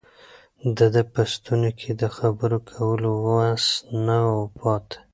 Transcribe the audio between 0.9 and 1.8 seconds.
ده په ستوني